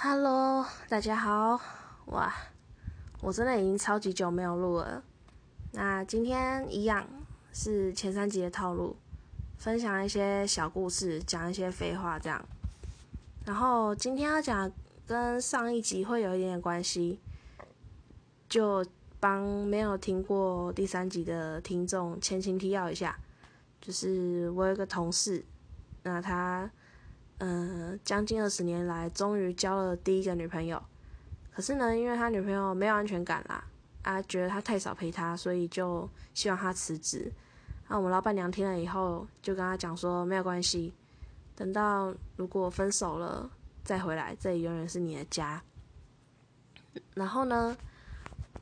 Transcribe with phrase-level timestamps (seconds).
[0.00, 1.60] Hello，大家好！
[2.06, 2.32] 哇，
[3.20, 5.02] 我真的已经超级久没有录了。
[5.72, 7.04] 那今天一样
[7.52, 8.96] 是前三集的套路，
[9.56, 12.40] 分享一些小故事，讲一些废话这样。
[13.44, 14.70] 然后今天要讲
[15.04, 17.18] 跟上一集会有一点点关系，
[18.48, 18.86] 就
[19.18, 23.18] 帮没有听过第三集的听众前情提要一下，
[23.80, 25.44] 就是我有一个同事，
[26.04, 26.70] 那他。
[27.38, 30.82] 嗯，将近二十年来，终于交了第一个女朋友。
[31.52, 33.64] 可是呢，因为他女朋友没有安全感啦，
[34.02, 37.32] 啊，觉得他太少陪他，所以就希望他辞职。
[37.88, 40.92] 那我们老板娘听了以后，就跟他讲说，没有关系，
[41.54, 43.50] 等到如果分手了
[43.82, 45.62] 再回来，这里永远是你的家。
[47.14, 47.76] 然后呢，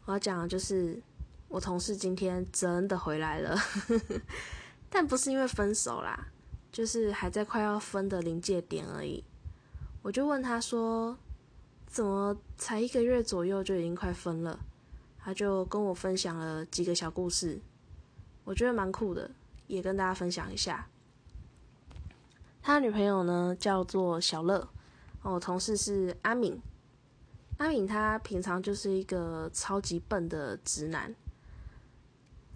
[0.04, 1.02] 我要讲的就是，
[1.48, 3.58] 我同事今天真的回来了，
[4.90, 6.28] 但不是因为分手啦。
[6.76, 9.24] 就是还在快要分的临界点而已，
[10.02, 11.16] 我就问他说
[11.88, 14.60] ：“怎么才一个月左右就已经快分了？”
[15.18, 17.58] 他就跟我分享了几个小故事，
[18.44, 19.30] 我觉得蛮酷的，
[19.68, 20.86] 也跟大家分享一下。
[22.60, 24.68] 他女朋友呢叫做小乐，
[25.22, 26.60] 我同事是阿敏。
[27.56, 31.14] 阿敏他平常就是一个超级笨的直男，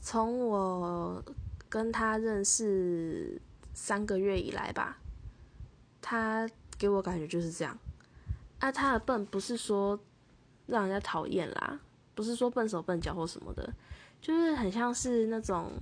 [0.02, 1.25] 从我
[1.70, 3.41] 跟他认识。
[3.73, 4.99] 三个月以来吧，
[6.01, 7.79] 他给我感觉就是这样。
[8.59, 9.99] 啊，他的笨不是说
[10.67, 11.81] 让人家讨厌啦，
[12.15, 13.73] 不是说笨手笨脚或什么的，
[14.21, 15.73] 就是很像是那种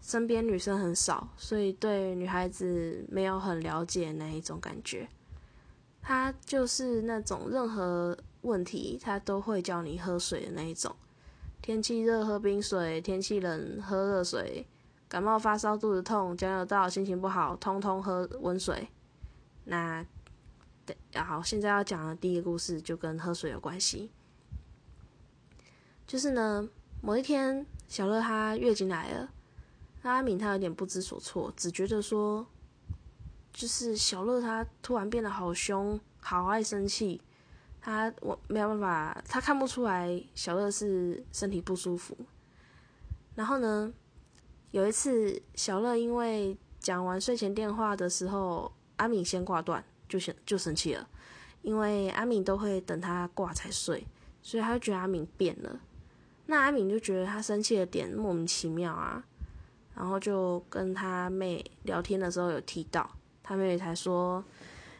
[0.00, 5.08] 身边女生很少，所以对女孩子没有很了解那一种感觉。
[6.02, 10.94] 他就是那种任何问题他都会叫你喝水的那一种，
[11.62, 14.66] 天气热喝冰水，天气冷喝热水。
[15.12, 18.88] 感冒发烧肚子痛脚扭到心情不好，通通喝温水。
[19.64, 20.02] 那，
[21.14, 24.10] 好，现在要讲的第一个故事就跟喝水有关系。
[26.06, 26.66] 就是呢，
[27.02, 29.28] 某一天小乐她月经来了，
[30.00, 32.46] 阿敏她有点不知所措，只觉得说，
[33.52, 37.20] 就是小乐她突然变得好凶，好爱生气。
[37.82, 42.16] 她我没有办法，她看不出来小乐是身体不舒服。
[43.34, 43.92] 然后呢？
[44.72, 51.06] 有一次，小乐因为讲完睡前电话的时候，阿敏先挂断，就生就生气了。
[51.60, 54.06] 因为阿敏都会等他挂才睡，
[54.40, 55.78] 所以他就觉得阿敏变了。
[56.46, 59.22] 那阿敏就觉得他生气的点莫名其妙啊，
[59.94, 63.08] 然后就跟他妹聊天的时候有提到，
[63.42, 64.42] 他妹妹才说：“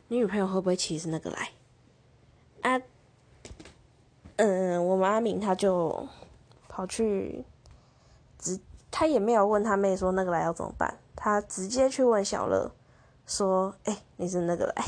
[0.08, 1.50] 你女朋友会不会其实那个来？”
[2.60, 2.82] 啊，
[4.36, 6.06] 嗯，我们阿敏他就
[6.68, 7.42] 跑去
[8.38, 8.60] 直。
[8.92, 12.70] 他也没有问他妹说那个来要怎么办，他直接去问小乐，
[13.26, 14.84] 说：“哎，你是那个来？”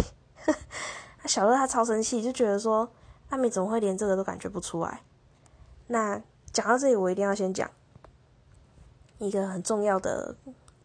[1.26, 2.92] 小乐他超生气，就觉得说
[3.30, 5.00] 阿美怎么会连这个都感觉不出来？
[5.86, 6.22] 那
[6.52, 7.70] 讲到这里，我一定要先讲
[9.18, 10.36] 一个很重要的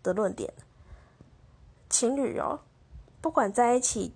[0.01, 0.53] 的论点：
[1.89, 2.61] 情侣哦，
[3.19, 4.15] 不管在一起，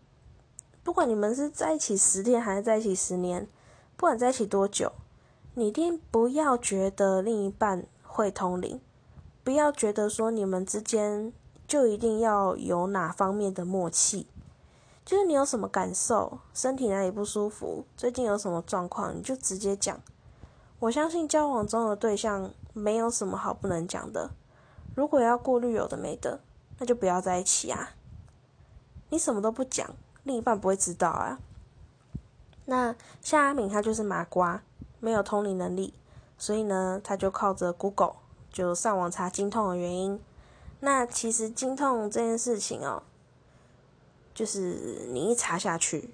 [0.82, 3.48] 不管你们是在一起十天还是在一起十年，
[3.98, 4.94] 不管在一起多久，
[5.56, 8.80] 你一定不要觉得另一半会通灵。
[9.44, 11.34] 不要觉得说你们之间
[11.68, 14.28] 就一定要有哪方面的默契，
[15.04, 20.00] 就是你有什么感受，身体哪里不舒服，最近有什么状况，你就直接讲。
[20.80, 24.32] 我相信交往中的对象没有什么好不能讲的。
[24.96, 26.40] 如果要过滤有的没的，
[26.80, 27.92] 那就不要在一起啊。
[29.10, 29.90] 你什么都不讲，
[30.24, 31.40] 另一半不会知道啊。
[32.66, 34.64] 那夏阿敏，他就是麻瓜，
[35.02, 35.94] 没有通灵能力，
[36.38, 38.23] 所以呢，他就靠着 Google。
[38.54, 40.18] 就上网查经痛的原因，
[40.80, 43.02] 那其实经痛这件事情哦，
[44.34, 46.14] 就是你一查下去，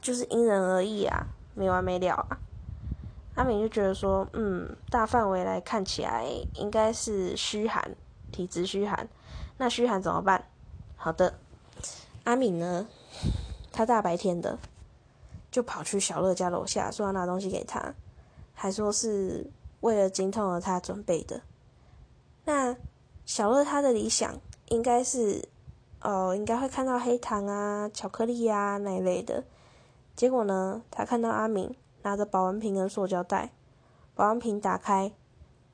[0.00, 2.38] 就是因人而异啊，没完没了啊。
[3.34, 7.94] 阿敏就觉得说，嗯，大范围来看起来应该是虚寒，
[8.32, 9.08] 体质虚寒。
[9.58, 10.46] 那虚寒怎么办？
[10.96, 11.34] 好的，
[12.24, 12.88] 阿敏呢，
[13.70, 14.58] 他大白天的
[15.50, 17.94] 就跑去小乐家楼下，说要拿东西给他，
[18.54, 19.50] 还说是
[19.80, 21.42] 为了经痛而他准备的。
[22.44, 22.76] 那
[23.24, 25.48] 小乐他的理想应该是，
[26.00, 29.44] 哦，应该会看到黑糖啊、巧克力啊那一类的。
[30.16, 33.52] 结果呢，他看到阿明拿着保温瓶跟塑胶袋，
[34.14, 35.12] 保温瓶打开，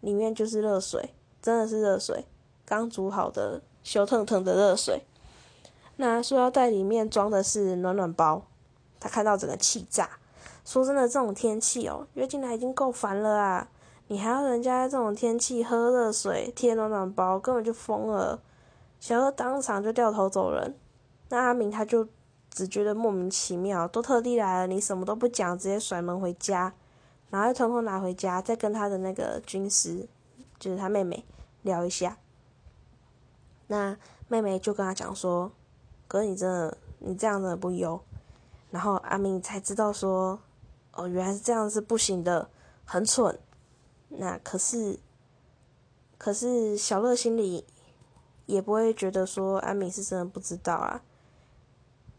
[0.01, 2.27] 里面就是热水，真的是热水，
[2.65, 5.03] 刚煮好的、羞腾腾的热水。
[5.97, 8.43] 那塑料袋里面装的是暖暖包，
[9.01, 10.11] 他看到整个气炸。
[10.65, 13.69] 说真的，这种天气哦，约进来已经够烦了啊。
[14.09, 18.41] 你还要人家这种天气喝热水、贴暖暖包，根本就疯了。
[19.01, 20.77] 小乐当场就掉头走人。
[21.29, 22.07] 那阿明他就
[22.49, 26.73] 只觉得莫名其妙，都特地来了，你什么都不讲，直接甩门回家，
[27.31, 30.07] 然后又偷偷拿回家，再跟他的那个军师，
[30.61, 31.25] 就是他妹妹
[31.63, 32.17] 聊一下。
[33.67, 33.97] 那
[34.29, 35.51] 妹妹就跟他讲说
[36.07, 38.01] ：“哥，你真的，你这样真的不优。”
[38.71, 40.39] 然后阿明才知道说
[40.95, 42.49] ：“哦，原来是这样是不行的，
[42.85, 43.37] 很蠢。”
[44.09, 44.99] 那可是，
[46.17, 47.67] 可是小乐心里
[48.47, 51.03] 也不会觉得说阿明是真的不知道啊，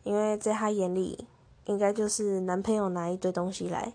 [0.03, 1.27] 因为在他眼里，
[1.65, 3.93] 应该就是男朋友拿一堆东西来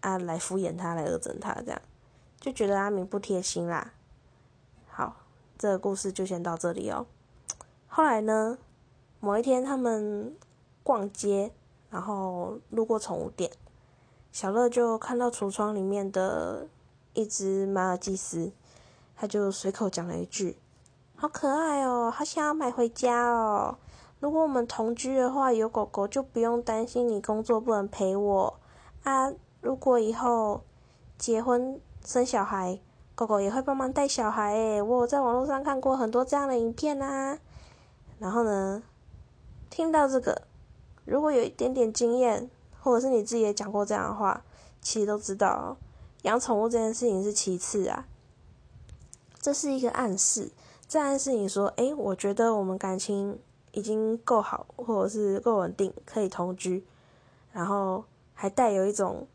[0.00, 1.82] 啊来敷衍他，来恶整他，这样
[2.38, 3.94] 就觉得阿明不贴心啦。
[4.86, 5.16] 好，
[5.58, 7.06] 这个故事就先到这里哦。
[7.88, 8.58] 后来呢，
[9.18, 10.36] 某一天他们
[10.84, 11.52] 逛街，
[11.90, 13.50] 然后路过宠物店，
[14.30, 16.68] 小乐就看到橱窗里面的。
[17.12, 18.52] 一只马尔济斯，
[19.16, 20.56] 他就随口讲了一句
[21.16, 23.76] ：“好可爱哦，好想要买回家哦。
[24.20, 28.60] 如果我们同居的话，有狗狗就不用担心你工作不能陪我
[29.02, 29.32] 啊。
[29.60, 30.62] 如果以后
[31.18, 32.78] 结婚生小孩，
[33.14, 37.38] 狗狗也会帮忙带小孩诶，我在网络上看过很多这样的影片啊。
[38.18, 38.82] 然后呢，
[39.68, 40.42] 听到这个，
[41.04, 42.48] 如果有一点点经验，
[42.80, 44.42] 或者是你自己也讲过这样的话，
[44.80, 45.76] 其实都知道。”
[46.22, 48.06] 养宠物这件事情是其次啊，
[49.40, 50.50] 这是一个暗示，
[50.86, 53.38] 这暗示你说，哎，我觉得我们感情
[53.72, 56.84] 已经够好，或者是够稳定，可以同居，
[57.52, 59.26] 然后还带有一种，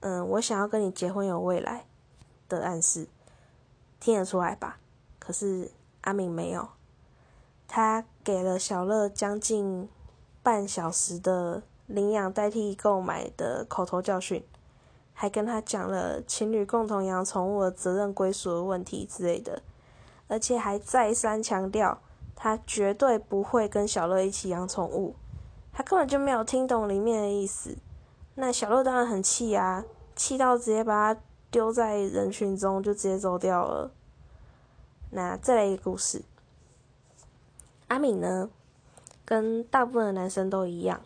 [0.00, 1.86] 嗯，我想要跟你结婚有未来
[2.48, 3.06] 的暗示，
[4.00, 4.78] 听得出来吧？
[5.18, 5.70] 可是
[6.00, 6.68] 阿敏没有，
[7.68, 9.88] 他给了小乐将近
[10.42, 14.42] 半小时的领养代替购买的口头教训。
[15.18, 19.62] 还跟他讲了情侣共同养宠物的责任归属的问题之类的，
[20.28, 21.98] 而且还再三强调
[22.34, 25.14] 他绝对不会跟小乐一起养宠物，
[25.72, 27.78] 他根本就没有听懂里面的意思。
[28.34, 31.20] 那小乐当然很气啊，气到直接把他
[31.50, 33.90] 丢在人群中就直接走掉了。
[35.12, 36.22] 那再来一个故事，
[37.88, 38.50] 阿敏呢，
[39.24, 41.00] 跟大部分的男生都一样，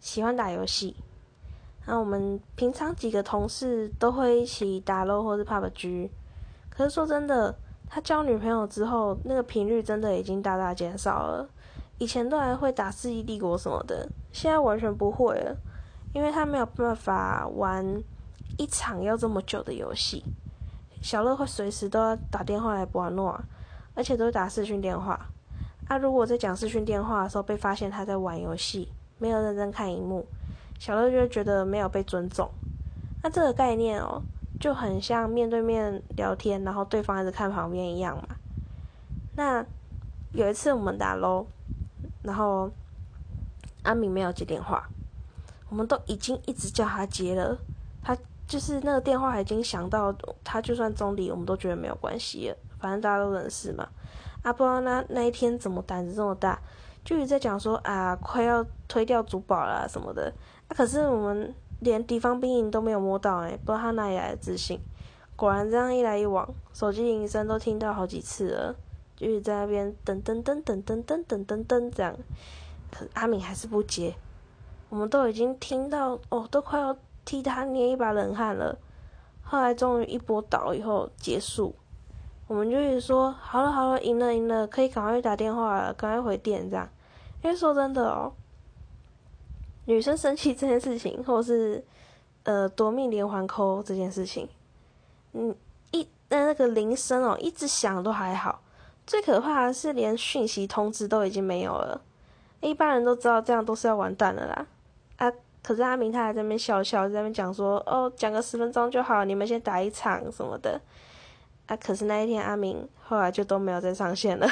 [0.00, 0.96] 喜欢打游戏。
[1.88, 6.10] 那我们平常几个同事都会一起打 LO 或是 PUBG，
[6.68, 7.56] 可是说真的，
[7.88, 11.48] 他交女朋友之后，那个频率真的已经大大减少了。
[11.96, 15.56] 以前都还会打《世纪帝国》什么的，现在完全不会了，
[16.12, 17.82] 因为他没有办法玩
[18.58, 20.22] 一场要这么久的游戏。
[21.00, 23.40] 小乐会随时都要打电话来玩诺，
[23.94, 25.18] 而且都是打视讯电话。
[25.88, 30.26] 啊，如果在讲视讯电话的时候被发现他在玩游戏，没有认真看荧幕。
[30.78, 32.48] 小乐就觉得没有被尊重，
[33.22, 34.22] 那这个概念哦，
[34.60, 38.36] 就很像面对面聊天，然后对方一直看旁边一样嘛。
[39.36, 39.64] 那
[40.32, 41.46] 有一次我们打 LO，
[42.22, 42.70] 然后
[43.82, 44.88] 阿敏没有接电话，
[45.68, 47.58] 我们都已经一直叫他接了，
[48.02, 48.16] 他
[48.46, 50.14] 就是那个电话已经响到，
[50.44, 53.88] 他就算中离，我们都觉得没有关系了，反正大家都认识嘛。
[54.42, 56.60] 啊，不知道那那一天怎么胆子这么大，
[57.04, 60.32] 就一直在讲说啊，快要推掉珠宝了什么的。
[60.68, 64.80] 可是我们连敌方兵营都没有摸到哎，不知道他哪里来的自信。
[65.34, 68.76] 果然这样一来一往，手机铃声都听到好几次了，
[69.16, 72.14] 就是在那边噔噔噔噔噔噔噔噔噔这样。
[72.90, 74.14] 可阿敏还是不接，
[74.88, 78.76] 我们都已经听到哦，都快要替他捏一把冷汗了。
[79.42, 81.74] 后来终于一波倒以后结束，
[82.46, 86.88] 我们就一直说好了好了，赢了赢了，可以赶快打电话了，赶快回电这样。
[87.42, 88.32] 因为说真的哦。
[89.88, 91.82] 女生生气这件事情，或者是
[92.42, 94.46] 呃夺命连环扣这件事情，
[95.32, 95.56] 嗯，
[95.92, 98.60] 一那那个铃声哦，一直响都还好，
[99.06, 102.02] 最可怕的是连讯息通知都已经没有了。
[102.60, 104.66] 一般人都知道这样都是要完蛋了啦，
[105.16, 110.78] 啊，可是阿明他还在那边笑笑，在那边讲说哦，讲个十分钟就好，你们先打一场什么的，
[111.64, 114.46] 啊，可是那一天阿明后来就都没有再上线了，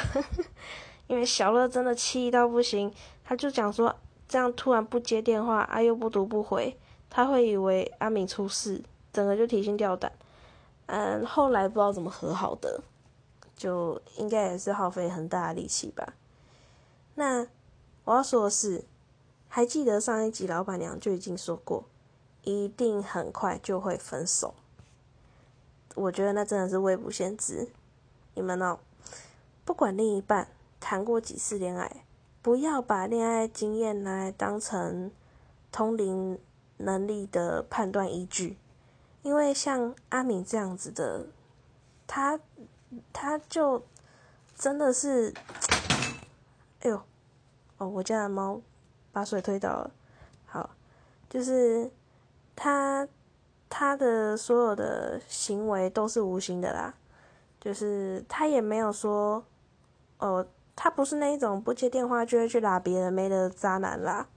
[1.05, 2.91] 因为小乐真的气到不行，
[3.23, 3.95] 他就讲说。
[4.27, 6.77] 这样突然不接电话，啊又不读不回，
[7.09, 10.11] 他会以为阿敏出事，整个就提心吊胆。
[10.87, 12.81] 嗯，后来不知道怎么和好的，
[13.55, 16.13] 就应该也是耗费很大的力气吧。
[17.15, 17.47] 那
[18.03, 18.83] 我要说的是，
[19.47, 21.85] 还记得上一集老板娘就已经说过，
[22.43, 24.53] 一定很快就会分手。
[25.95, 27.69] 我觉得那真的是未卜先知。
[28.35, 28.77] 你们呢？
[29.65, 30.47] 不管另一半
[30.79, 32.03] 谈过几次恋爱。
[32.47, 35.11] 不要把恋爱经验拿来当成
[35.69, 36.39] 通灵
[36.77, 38.55] 能力的判断依据，
[39.21, 41.25] 因为像阿敏这样子的，
[42.07, 42.39] 他
[43.11, 43.83] 他就
[44.55, 45.33] 真的是，
[46.79, 47.01] 哎呦，
[47.79, 48.61] 哦，我家的猫
[49.11, 49.91] 把水推倒了。
[50.45, 50.69] 好，
[51.29, 51.91] 就是
[52.55, 53.05] 他
[53.67, 56.93] 他的所有的行为都是无心的啦，
[57.59, 59.43] 就是他也没有说，
[60.19, 60.47] 哦，
[60.77, 64.29] 他不是那一种不接电话就会去拉别人妹的渣男啦。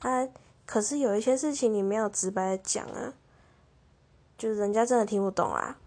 [0.00, 0.28] 他
[0.66, 3.14] 可是有一些事情你没有直白的讲啊，
[4.36, 5.78] 就是人家真的听不懂啊。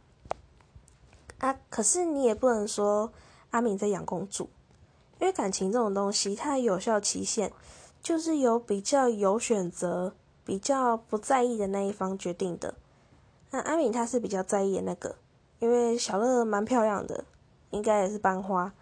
[1.40, 3.12] 啊，可是你也不能说
[3.50, 4.50] 阿敏在养公主，
[5.20, 7.52] 因为感情这种东西，它有效期限
[8.02, 10.14] 就是由比较有选择、
[10.46, 12.76] 比较不在意的那一方决定的。
[13.50, 15.16] 那阿敏她是比较在意的那个，
[15.60, 17.26] 因为小乐蛮漂亮的，
[17.72, 18.74] 应该也是班花，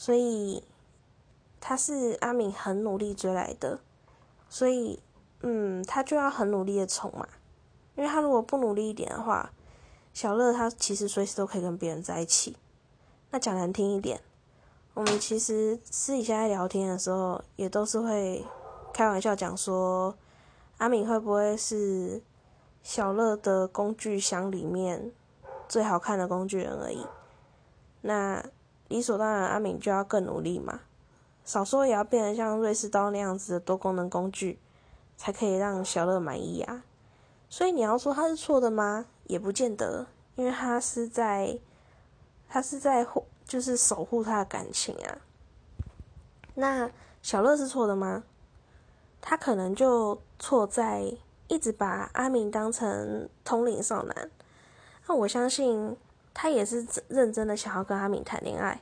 [0.00, 0.64] 所以
[1.60, 3.80] 他是阿敏很努力追来的，
[4.48, 4.98] 所以
[5.42, 7.28] 嗯，他就要很努力的宠嘛，
[7.96, 9.52] 因为他如果不努力一点的话。
[10.14, 12.56] 小乐他其实随时都可以跟别人在一起。
[13.30, 14.20] 那讲难听一点，
[14.94, 18.44] 我们其实私底下在聊天的时候，也都是会
[18.92, 20.16] 开玩笑讲说，
[20.78, 22.22] 阿敏会不会是
[22.82, 25.12] 小乐的工具箱里面
[25.68, 27.06] 最好看的工具人而已？
[28.00, 28.42] 那
[28.90, 30.80] 理所当然，阿敏就要更努力嘛，
[31.44, 34.58] 少说也要变成像瑞士刀那样子的多功能工具，
[35.16, 36.82] 才可以让小乐满意啊。
[37.48, 39.06] 所以你要说他是错的吗？
[39.24, 41.60] 也不见得，因为他是在，
[42.48, 45.18] 他是在护，就是守护他的感情啊。
[46.54, 46.90] 那
[47.22, 48.24] 小乐是错的吗？
[49.20, 51.16] 他可能就错在
[51.46, 54.30] 一直把阿明当成通灵少男。
[55.06, 55.96] 那我相信
[56.32, 58.80] 他也是认真的想要跟阿敏谈恋爱，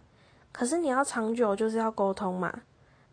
[0.52, 2.62] 可是你要长久就是要沟通嘛。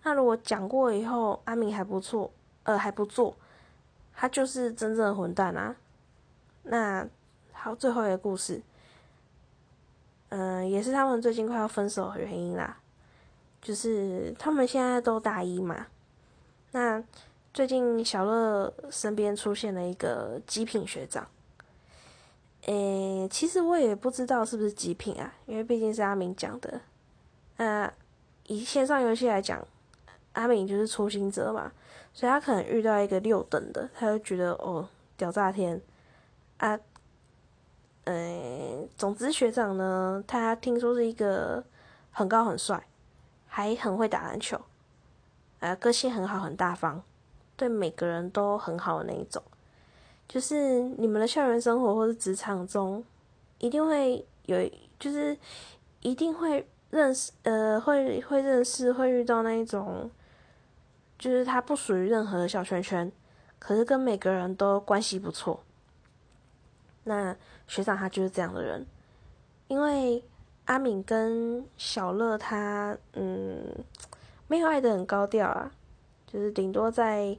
[0.03, 2.31] 那如果讲过以后，阿敏还不错，
[2.63, 3.35] 呃还不做。
[4.17, 5.75] 他就是真正的混蛋啊！
[6.63, 7.05] 那
[7.51, 8.61] 好，最后一个故事，
[10.29, 12.77] 嗯，也是他们最近快要分手的原因啦。
[13.61, 15.87] 就是他们现在都大一嘛，
[16.71, 17.03] 那
[17.53, 21.27] 最近小乐身边出现了一个极品学长。
[22.65, 26.81] 诶，其实我也不知道是不是极品啊，因为毕竟是阿明讲的。
[27.57, 27.91] 那
[28.47, 29.65] 以线上游戏来讲，
[30.33, 31.71] 阿明就是初心者嘛。
[32.13, 35.81] 所以他可能遇到一个六等的，他就觉得哦，屌炸天
[36.59, 36.79] 啊！
[38.05, 41.61] 嗯，总之学长呢，他听说是一个
[42.11, 42.87] 很高很帅，
[43.47, 44.57] 还很会打篮球，
[45.59, 47.01] 啊，个性很好很大方，
[47.57, 49.43] 对每个人都很好的那一种。
[50.27, 53.03] 就是你们的校园生活或者职场中，
[53.59, 55.37] 一定会有，就是
[56.01, 60.09] 一定会认识，呃，会会认识，会遇到那一种。
[61.17, 63.09] 就是他不属于任何的小圈圈，
[63.57, 65.63] 可是跟每个人都关系不错。
[67.05, 67.33] 那
[67.67, 68.85] 学长他就是这样的人，
[69.69, 70.21] 因为
[70.65, 73.63] 阿敏跟小乐他嗯
[74.47, 75.71] 没有爱的很高调啊，
[76.27, 77.35] 就是顶多在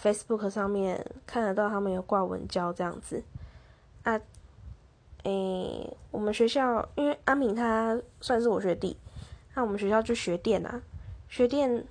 [0.00, 3.22] Facebook 上面看得到他们有挂文交这样子
[4.02, 4.20] 啊。
[5.24, 8.96] 诶，我们学校因为阿敏他算是我学弟，
[9.54, 10.80] 那我们学校就学电啊，
[11.28, 11.84] 学电。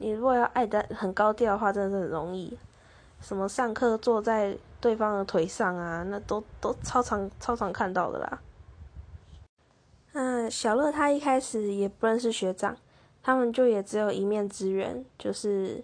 [0.00, 2.56] 你如果要爱的很高调的话，真的是很容易。
[3.20, 8.40] 什么上课坐在对方的腿上啊，那都都超常超常看到的啦。
[10.12, 12.76] 那小乐他一开始也不认识学长，
[13.24, 15.82] 他们就也只有一面之缘，就是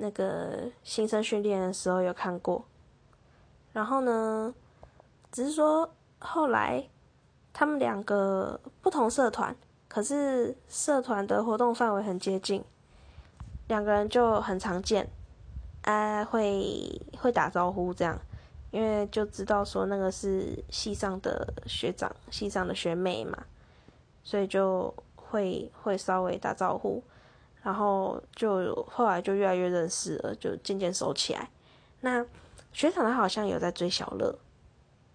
[0.00, 2.64] 那个新生训练的时候有看过。
[3.72, 4.52] 然后呢，
[5.30, 5.88] 只是说
[6.18, 6.88] 后来
[7.52, 9.54] 他们两个不同社团，
[9.88, 12.64] 可是社团的活动范围很接近。
[13.68, 15.08] 两个人就很常见，
[15.82, 18.18] 啊，会会打招呼这样，
[18.72, 23.38] 因为就知道说那个是系上的学长，系上的学妹嘛，
[24.24, 27.00] 所以就会会稍微打招呼，
[27.62, 31.48] 然后就后来就越来越认识了，就渐渐熟起来。
[32.00, 32.24] 那
[32.72, 34.38] 学长他好像有在追小乐，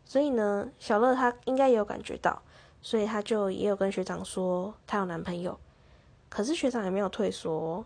[0.05, 2.41] 所以呢，小乐他应该也有感觉到，
[2.81, 5.57] 所以他就也有跟学长说他有男朋友，
[6.29, 7.83] 可是学长也没有退缩。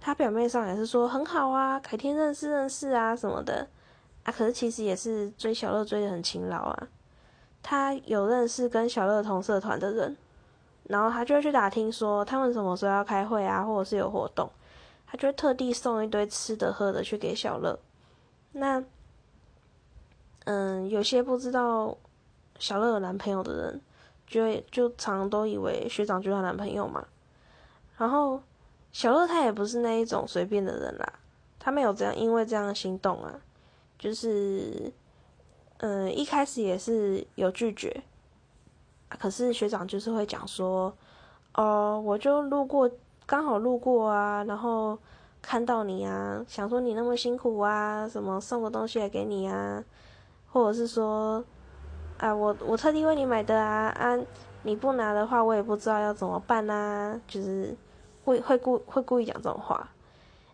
[0.00, 3.68] 他表面上也是说很好啊，改天认识认识啊什么的，
[4.24, 6.88] 啊，可是其实也是追小乐追的很勤劳啊。
[7.62, 10.16] 他有认识跟小乐同社团的人，
[10.84, 14.50] 然后他就会去打听说他们什么时候要开会啊，或者是有活动，
[15.06, 17.78] 他就会特地送一堆吃的喝的去给小乐。
[18.52, 18.82] 那，
[20.44, 21.96] 嗯，有些不知道
[22.58, 23.80] 小乐有男朋友的人，
[24.26, 27.06] 就会就常都以为学长就是他男朋友嘛，
[27.96, 28.40] 然后。
[28.94, 31.14] 小乐他也不是那一种随便的人啦，
[31.58, 33.40] 他没有这样，因为这样心动啊，
[33.98, 34.92] 就是，
[35.78, 38.02] 嗯，一开始也是有拒绝，
[39.18, 40.92] 可是学长就是会讲说，
[41.54, 42.90] 哦，我就路过，
[43.26, 44.98] 刚好路过啊，然后
[45.40, 49.82] 看到你啊，想说你那么辛苦啊，什么送个东西来给你啊，
[50.50, 51.44] 或者是说，
[52.18, 54.18] 啊，我我特地为你买的啊，啊，
[54.62, 57.76] 你不拿的话，我也不知道要怎么办啊，就是
[58.24, 59.88] 会会故会故意讲这种话，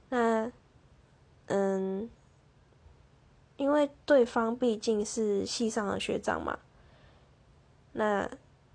[0.08, 0.50] 那，
[1.46, 2.08] 嗯，
[3.56, 6.58] 因为对方毕竟是系上的学长嘛，
[7.92, 8.28] 那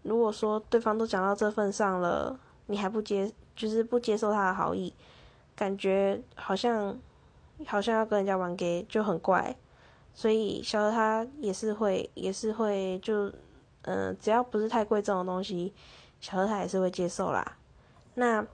[0.03, 4.93] 如果说对方都讲到这份上了，你还不接，就是不接受他的好意。
[5.55, 6.97] 感觉好像
[7.65, 9.55] 好像要跟人家玩 gay 就很怪，
[10.13, 13.31] 所以小乐他也是会也是会就
[13.83, 15.73] 嗯，只要不是太贵重的东西，
[16.19, 17.57] 小乐他也是会接受啦。
[18.15, 18.45] 那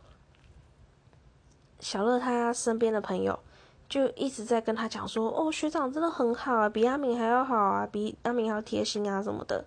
[1.80, 3.40] 小乐他身边的朋友
[3.88, 9.66] 就一直在跟他讲说，哦，学长真的很好啊，比阿明还要好啊，比阿明还要贴心啊什么的。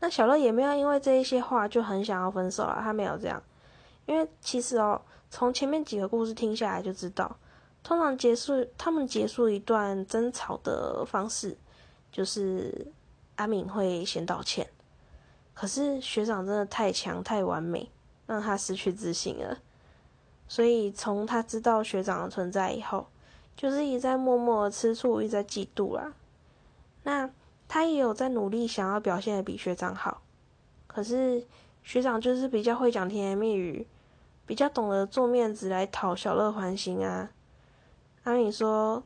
[0.00, 3.42] 那小乐也没有因为这一些话就很想要分手了，他没有这样，
[4.06, 5.00] 因为其实哦。
[5.32, 7.36] 从前面几个故事听下来就知道，
[7.84, 11.56] 通常结束他们结束一段争吵的方式，
[12.10, 12.88] 就是
[13.36, 14.68] 阿敏会先道歉。
[15.54, 17.88] 可是学长真的太强太完美，
[18.26, 19.56] 让他失去自信了。
[20.48, 23.06] 所以从他知道学长的存在以后，
[23.56, 26.12] 就是一直在默默的吃醋，一直在嫉妒啦。
[27.04, 27.30] 那
[27.72, 30.22] 他也有在努力想要表现的比学长好，
[30.88, 31.46] 可是
[31.84, 33.86] 学长就是比较会讲甜言蜜语。
[34.44, 37.30] 比较懂得做面子来讨小乐欢心啊！
[38.24, 39.00] 阿敏说，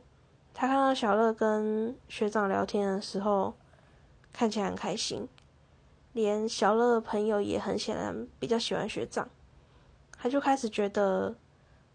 [0.55, 3.53] 他看到小乐跟学长聊天的时候，
[4.33, 5.29] 看起来很开心，
[6.13, 9.29] 连小乐的朋友也很显然比较喜欢学长，
[10.17, 11.35] 他就开始觉得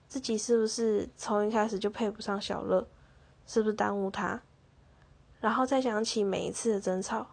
[0.06, 2.86] 自己是不是从一开始就配不上小乐，
[3.44, 4.40] 是不是耽误他？
[5.40, 7.28] 然后再想起每一次的争吵，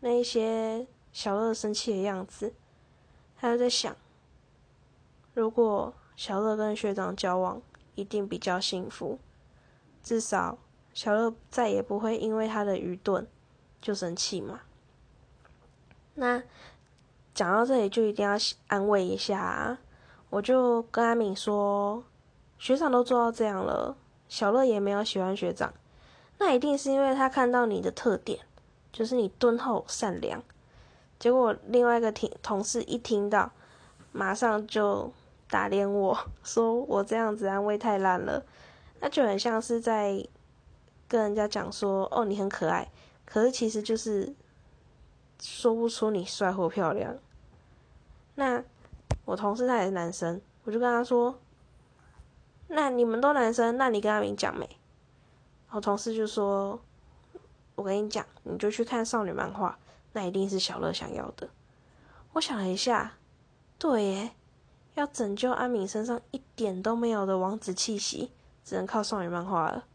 [0.00, 2.52] 那一些小乐生气的样子，
[3.36, 3.96] 他就在想。
[5.34, 7.62] 如果小乐跟学长交往，
[7.94, 9.18] 一定比较幸福。
[10.02, 10.58] 至少
[10.92, 13.26] 小乐再也不会因为他的愚钝
[13.80, 14.60] 就生气嘛。
[16.14, 16.42] 那
[17.32, 19.78] 讲到这里就一定要安慰一下，啊
[20.28, 22.04] 我就跟阿敏说，
[22.58, 23.96] 学长都做到这样了，
[24.28, 25.72] 小乐也没有喜欢学长，
[26.38, 28.40] 那一定是因为他看到你的特点，
[28.92, 30.42] 就是你敦厚善良。
[31.18, 33.50] 结果另外一个听同事一听到，
[34.12, 35.12] 马上就。
[35.50, 38.42] 打脸我说我这样子安慰太烂了，
[39.00, 40.26] 那就很像是在
[41.06, 42.88] 跟人家讲说哦你很可爱，
[43.26, 44.32] 可是其实就是
[45.38, 47.18] 说不出你帅或漂亮。
[48.36, 48.64] 那
[49.26, 51.38] 我同事他也是男生，我就跟他说，
[52.68, 54.66] 那你们都男生，那你跟阿明讲没？
[55.72, 56.78] 我同事就说，
[57.74, 59.78] 我跟你讲，你就去看少女漫画，
[60.12, 61.48] 那一定是小乐想要的。
[62.34, 63.14] 我想了一下，
[63.78, 64.30] 对耶。
[64.94, 68.30] 要拯救阿敏身上一点都没有的王子气息，
[68.62, 69.86] 只能靠少女漫画了。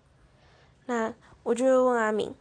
[0.88, 1.14] 那
[1.44, 2.34] 我就会问阿敏，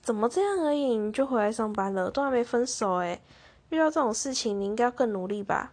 [0.00, 2.10] 怎么这样而已你就回来上班了？
[2.10, 3.20] 都还没分手诶，
[3.68, 5.72] 遇到这种事情你应该要更努力吧？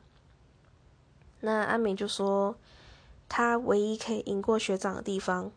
[1.40, 2.58] 那阿敏就说，
[3.30, 5.50] 他唯一可以赢过学长的地方，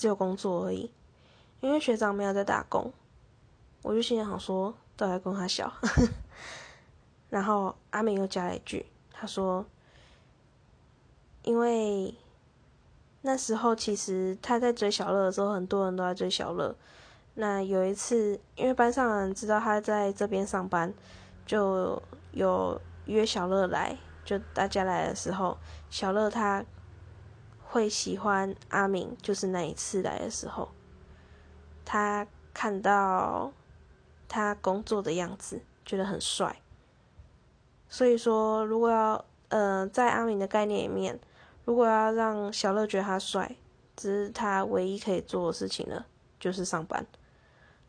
[0.00, 0.90] 只有工作而已，
[1.60, 2.90] 因为学长没有在打工。
[3.82, 5.70] 我就心里想说，都还供他小。
[7.28, 9.66] 然后阿美又加了一句，他说。
[11.42, 12.14] 因为
[13.20, 16.74] 那时候其实他在追小乐的时候，很多人都在追小乐。
[17.34, 20.94] 那有一次，因为班上人知道他在这边上班，
[21.44, 23.98] 就有约小乐来。
[24.24, 25.58] 就大家来的时候，
[25.90, 26.64] 小乐他
[27.70, 30.68] 会喜欢阿明，就是那一次来的时候，
[31.84, 33.52] 他看到
[34.28, 36.60] 他工作的样子，觉得很帅。
[37.88, 41.18] 所以说，如果要呃，在阿明的概念里面。
[41.66, 43.54] 如果要让小乐觉得他帅，
[43.94, 46.04] 只是他唯一可以做的事情了，
[46.40, 47.06] 就是上班。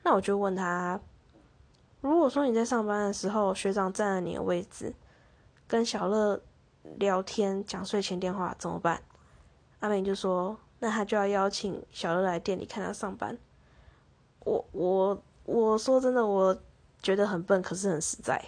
[0.03, 0.99] 那我就问他：
[2.01, 4.93] 如果说你在上班的时候，学长占了你的位置，
[5.67, 6.39] 跟小乐
[6.97, 9.01] 聊天讲睡前电话怎么办？
[9.81, 13.37] 阿美就说：那他就要邀请小乐来店里看他上班。
[14.45, 16.57] 我我我说真的，我
[17.01, 18.41] 觉得很笨，可是很实在。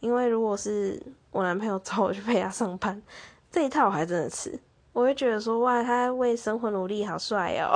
[0.00, 3.02] 因为如果是我男朋友找我去陪他上班。
[3.50, 4.60] 这一套我还真的吃，
[4.92, 7.74] 我会觉得说哇，他为生活努力，好帅哦。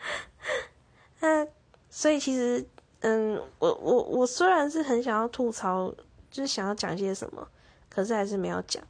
[1.20, 1.46] 那
[1.88, 2.62] 所以其实，
[3.00, 5.90] 嗯，我我我虽然是很想要吐槽，
[6.30, 7.48] 就是想要讲些什么，
[7.88, 8.84] 可是还是没有讲，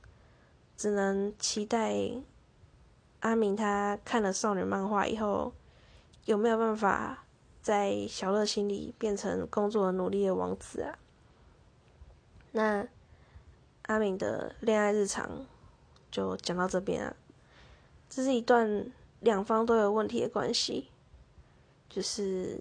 [0.76, 1.94] 只能期待
[3.20, 5.52] 阿明他看了少女漫画以后，
[6.24, 7.24] 有没有办法
[7.62, 10.98] 在小乐心里变成工作努力的王子啊？
[12.52, 12.86] 那
[13.82, 15.46] 阿明的恋爱日常。
[16.10, 17.14] 就讲到这边啊，
[18.08, 20.88] 这是一段两方都有问题的关系。
[21.88, 22.58] 就是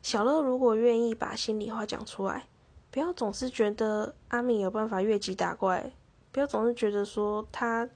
[0.00, 2.46] 小乐如果愿意把心里话讲出来，
[2.92, 5.90] 不要总是觉得阿明有办法越级打怪，
[6.30, 7.88] 不要总是觉得说他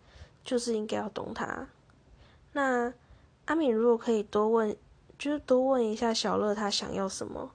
[0.43, 1.69] 就是应该要懂他。
[2.53, 2.93] 那
[3.47, 4.77] 阿敏如果可以多问，
[5.19, 7.51] 就是多问一下小乐他想要什么，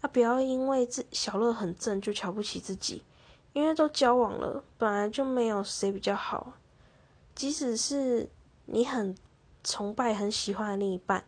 [0.00, 3.02] 啊，不要因为自小乐很正就瞧不起自己，
[3.52, 6.54] 因为都交往了，本来就没有谁比较好。
[7.34, 8.28] 即使是
[8.66, 9.16] 你很
[9.64, 11.24] 崇拜、很喜欢的另一半，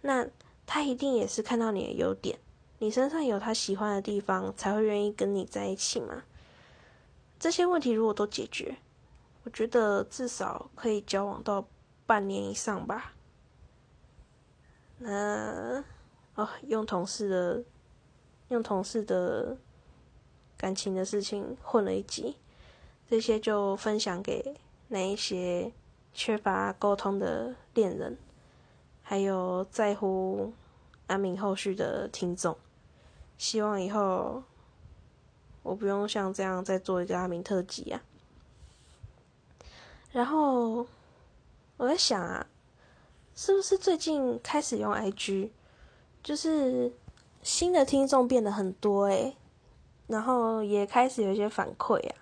[0.00, 0.26] 那
[0.64, 2.38] 他一定也是看到你的优点，
[2.78, 6.22] 你身上有他喜欢的地方，才会愿意跟你在一起嘛。
[7.38, 8.76] 这些问题如果都解决，
[9.42, 11.66] 我觉得至少可以交往到
[12.06, 13.12] 半年以上吧。
[14.98, 15.84] 那
[16.34, 17.64] 哦，用同事的
[18.48, 19.56] 用同事的
[20.56, 22.36] 感情的事情混了一集，
[23.08, 24.56] 这些就分享给。
[24.88, 25.72] 那一些
[26.12, 28.18] 缺乏沟通的恋人，
[29.02, 30.52] 还有在乎
[31.06, 32.56] 阿明后续的听众，
[33.36, 34.42] 希望以后
[35.62, 38.02] 我不用像这样再做一个阿明特辑啊。
[40.12, 40.86] 然后
[41.76, 42.46] 我在想啊，
[43.34, 45.50] 是不是最近开始用 IG，
[46.22, 46.92] 就是
[47.42, 49.36] 新的听众变得很多诶，
[50.06, 52.14] 然后也开始有一些反馈啊。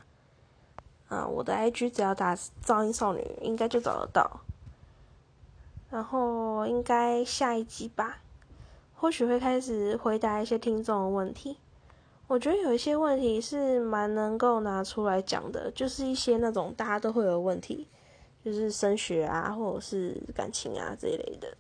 [1.09, 2.35] 啊，我的 IG 只要打
[2.65, 4.41] “噪音少女”应该就找得到。
[5.91, 8.23] 然后应该下一集吧，
[8.95, 11.59] 或许会开始回答一些听众的问题。
[12.29, 17.87] 我觉得有一些问题是蛮能够拿出来讲的，就是一些那种大家都会有问题，
[18.45, 21.57] 就是升学啊，或者是感情啊这一类的。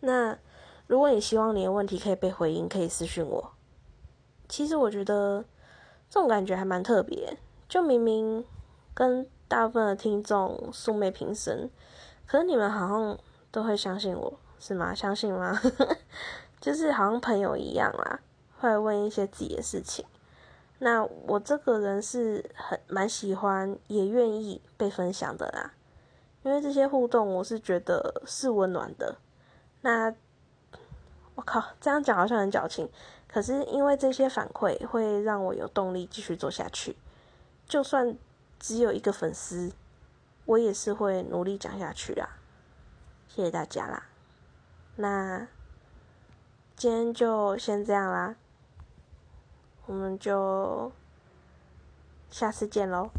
[0.00, 0.38] 那
[0.86, 3.52] 如果你希望你的问题可以被回应，可以私信我。
[4.48, 5.44] 其实我觉得
[6.10, 7.36] 这种感觉还蛮特别。
[7.66, 8.44] 就明明
[8.92, 11.70] 跟大部分的听众素昧平生，
[12.26, 13.18] 可是你们好像
[13.50, 14.94] 都会相信我，是吗？
[14.94, 15.60] 相信吗？
[16.60, 18.20] 就是好像朋友一样啦，
[18.58, 20.04] 会问一些自己的事情。
[20.84, 25.72] 那我这个人是很蛮喜欢，也愿意被分享的啦。
[26.42, 29.16] 因为这些互动，我是觉得是温暖的。
[29.80, 30.14] 那
[31.36, 32.86] 我靠，这样讲好像很矫情，
[33.26, 36.98] 可是因为这些反馈，会让我有动力继续做下去。
[37.66, 38.14] 就算
[38.58, 39.72] 只有一个粉丝，
[40.44, 42.28] 我也是会努力讲下去啦。
[43.26, 44.04] 谢谢大家啦，
[44.96, 45.48] 那
[46.76, 48.36] 今天就先这样啦，
[49.86, 50.90] 我们就
[52.30, 53.10] 下次见喽。